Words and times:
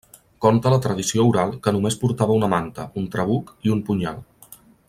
Conta 0.45 0.71
la 0.73 0.79
tradició 0.85 1.25
oral 1.33 1.53
que 1.67 1.75
només 1.77 1.99
portava 2.05 2.39
una 2.41 2.51
manta, 2.57 2.89
un 3.03 3.09
trabuc 3.17 3.55
i 3.69 3.75
un 3.79 3.89
punyal. 3.91 4.19